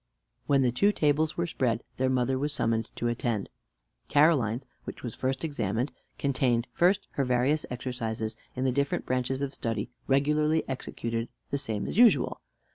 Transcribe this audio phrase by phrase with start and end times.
[0.47, 3.49] When the two tables were spread, their mother was summoned to attend.
[4.09, 9.53] Caroline's, which was first examined, contained, first, her various exercises in the different branches of
[9.53, 12.41] study, regularly executed the same as usual.